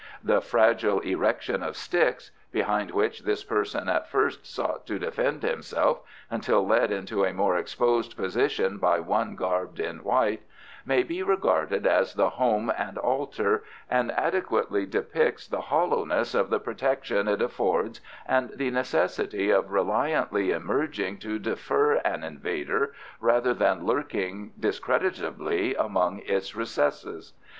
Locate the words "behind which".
2.51-3.19